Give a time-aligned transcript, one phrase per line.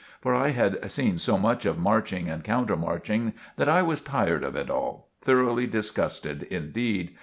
[0.19, 4.55] For I had seen so much of marching and countermarching that I was tired of
[4.55, 7.15] it all thoroughly disgusted indeed.